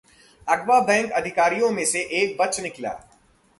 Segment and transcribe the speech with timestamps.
[0.47, 2.99] अगवा बैंक अधिकारियों में से एक बच निकला